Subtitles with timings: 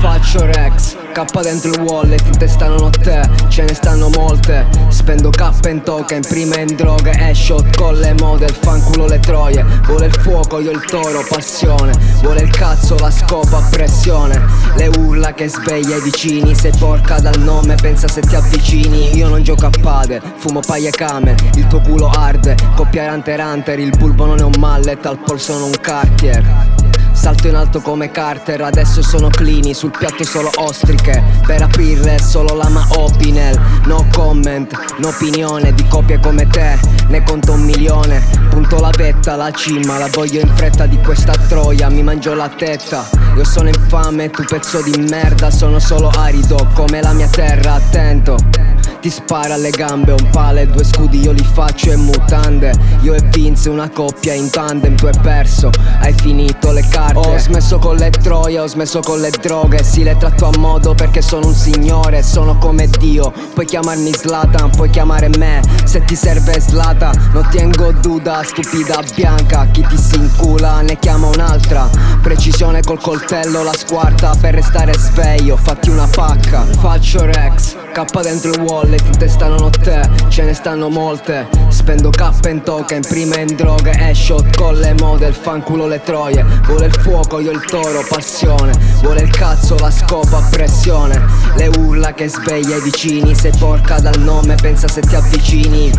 [0.00, 4.66] Faccio Rex, K dentro il wallet, in testa non ho te, ce ne stanno molte.
[4.88, 9.64] Spendo K in token, prima in droghe e shot con le model Fanculo le troie,
[9.84, 11.92] vuole il fuoco, io il toro, passione.
[12.22, 14.40] Vuole il cazzo, la scopa, pressione.
[14.76, 19.16] Le urla che sveglia i vicini Sei porca dal nome, pensa se ti avvicini.
[19.16, 23.78] Io non gioco a pade, fumo paia camel Il tuo culo arde, coppia Hunter Hunter
[23.78, 26.71] Il bulbo non è un mallet, al polso non un cartier
[27.22, 32.52] Salto in alto come Carter, adesso sono clini Sul piatto solo ostriche, per aprirle solo
[32.52, 38.80] lama opinel No comment, no opinione di copie come te Ne conto un milione, punto
[38.80, 43.08] la vetta, la cima La voglio in fretta di questa troia, mi mangio la tetta.
[43.36, 48.36] Io sono infame, tu pezzo di merda Sono solo arido come la mia terra, attento
[49.02, 52.72] ti spara alle gambe, un pale, due scudi io li faccio in mutande.
[53.00, 57.18] Io e Vince una coppia in tandem, tu hai perso, hai finito le carte.
[57.18, 59.82] Ho smesso con le troie, ho smesso con le droghe.
[59.82, 63.32] Sì le tratto a modo perché sono un signore, sono come Dio.
[63.54, 69.66] Puoi chiamarmi Slatan, puoi chiamare me Se ti serve slata, non tengo duda, stupida bianca
[69.70, 70.16] Chi ti si
[72.84, 78.60] Col coltello, la squarta per restare sveglio Fatti una pacca, faccio Rex K dentro il
[78.60, 83.38] wallet, in testa non ho te, ce ne stanno molte Spendo K in token, prima
[83.38, 87.64] in droghe e shot con le model Fanculo le troie, vuole il fuoco, io il
[87.66, 88.72] toro, passione
[89.02, 91.22] Vuole il cazzo, la scopa, pressione
[91.56, 95.92] Le urla che sveglia i vicini Sei porca dal nome, pensa se ti avvicini